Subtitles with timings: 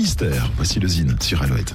[0.00, 0.50] Finistère.
[0.56, 1.74] Voici le Zine sur Alouette.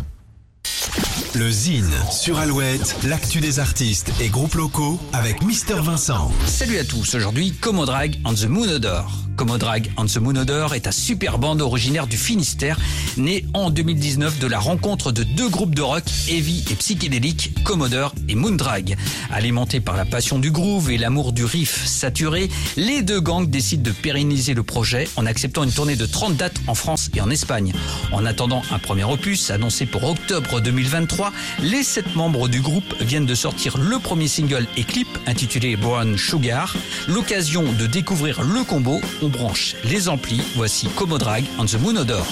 [1.36, 6.32] Le Zine sur Alouette, l'actu des artistes et groupes locaux avec Mister Vincent.
[6.48, 9.12] Salut à tous, aujourd'hui Comodrag and the Moon Odor.
[9.48, 12.80] And the Moon Odor est un super band originaire du Finistère,
[13.16, 18.16] né en 2019 de la rencontre de deux groupes de rock heavy et psychédélique, Commodore
[18.28, 18.98] et Moondrag.
[19.32, 23.84] Alimentés par la passion du groove et l'amour du riff saturé, les deux gangs décident
[23.84, 27.30] de pérenniser le projet en acceptant une tournée de 30 dates en France et en
[27.30, 27.72] Espagne.
[28.12, 33.28] En attendant un premier opus annoncé pour octobre 2023, les sept membres du groupe viennent
[33.28, 36.76] de sortir le premier single et clip intitulé Brown Sugar.
[37.08, 39.02] L'occasion de découvrir le combo,
[39.36, 40.42] branche les amplis.
[40.56, 42.26] Voici Comodrag and the Moon Odor.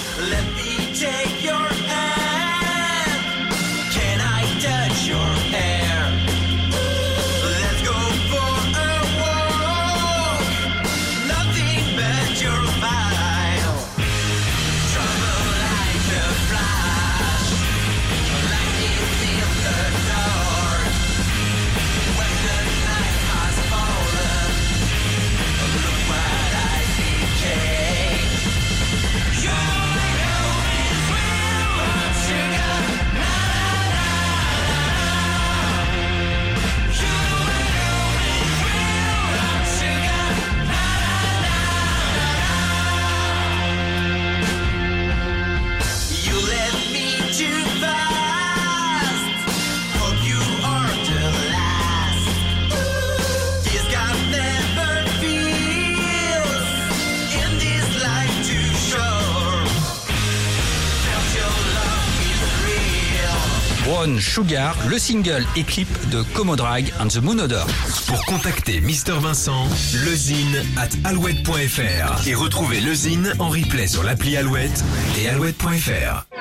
[63.84, 67.66] Brown Sugar, le single et clip de Comodrag and the Moon Odor.
[68.06, 69.68] Pour contacter Mister Vincent,
[70.04, 74.82] lezine at alouette.fr et retrouver le Zine en replay sur l'appli Alouette
[75.18, 76.33] et alouette.fr.